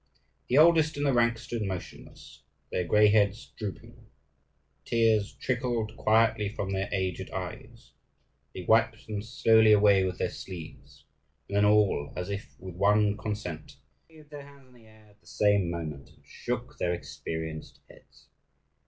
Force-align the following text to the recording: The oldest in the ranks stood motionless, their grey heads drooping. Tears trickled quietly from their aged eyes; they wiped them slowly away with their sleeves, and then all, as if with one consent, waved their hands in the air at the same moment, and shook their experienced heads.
The 0.47 0.57
oldest 0.57 0.97
in 0.97 1.03
the 1.03 1.13
ranks 1.13 1.43
stood 1.43 1.61
motionless, 1.61 2.41
their 2.71 2.83
grey 2.83 3.09
heads 3.09 3.51
drooping. 3.55 4.03
Tears 4.83 5.33
trickled 5.33 5.95
quietly 5.95 6.49
from 6.49 6.71
their 6.71 6.89
aged 6.91 7.29
eyes; 7.29 7.91
they 8.51 8.63
wiped 8.63 9.05
them 9.05 9.21
slowly 9.21 9.71
away 9.73 10.03
with 10.03 10.17
their 10.17 10.31
sleeves, 10.31 11.03
and 11.47 11.55
then 11.57 11.65
all, 11.65 12.13
as 12.15 12.31
if 12.31 12.55
with 12.57 12.73
one 12.73 13.15
consent, 13.15 13.75
waved 14.09 14.31
their 14.31 14.41
hands 14.41 14.69
in 14.69 14.73
the 14.73 14.87
air 14.87 15.05
at 15.09 15.21
the 15.21 15.27
same 15.27 15.69
moment, 15.69 16.09
and 16.09 16.25
shook 16.25 16.79
their 16.79 16.95
experienced 16.95 17.79
heads. 17.87 18.25